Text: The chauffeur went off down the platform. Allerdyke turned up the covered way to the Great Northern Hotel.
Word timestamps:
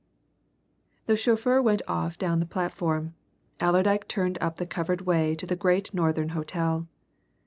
The 1.05 1.15
chauffeur 1.15 1.61
went 1.61 1.83
off 1.87 2.17
down 2.17 2.39
the 2.39 2.47
platform. 2.47 3.13
Allerdyke 3.59 4.07
turned 4.07 4.39
up 4.41 4.57
the 4.57 4.65
covered 4.65 5.01
way 5.01 5.35
to 5.35 5.45
the 5.45 5.55
Great 5.55 5.93
Northern 5.93 6.29
Hotel. 6.29 6.87